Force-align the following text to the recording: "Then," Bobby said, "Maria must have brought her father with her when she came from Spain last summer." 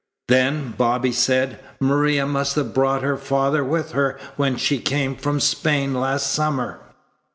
"Then," 0.29 0.73
Bobby 0.75 1.11
said, 1.11 1.59
"Maria 1.79 2.25
must 2.25 2.55
have 2.55 2.73
brought 2.73 3.03
her 3.03 3.17
father 3.17 3.63
with 3.63 3.91
her 3.91 4.17
when 4.35 4.57
she 4.57 4.79
came 4.79 5.15
from 5.15 5.39
Spain 5.39 5.93
last 5.93 6.33
summer." 6.33 6.79